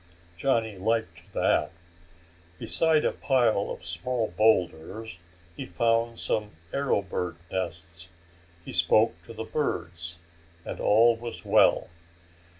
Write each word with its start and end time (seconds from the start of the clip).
Johnny 0.35 0.79
liked 0.79 1.31
that. 1.33 1.69
Beside 2.57 3.05
a 3.05 3.11
pile 3.11 3.69
of 3.69 3.85
small 3.85 4.33
boulders, 4.35 5.19
he 5.55 5.63
found 5.67 6.17
some 6.17 6.55
arrow 6.73 7.03
bird 7.03 7.35
nests. 7.51 8.09
He 8.65 8.73
spoke 8.73 9.21
to 9.25 9.33
the 9.33 9.43
birds 9.43 10.17
and 10.65 10.79
all 10.79 11.15
was 11.15 11.45
well. 11.45 11.87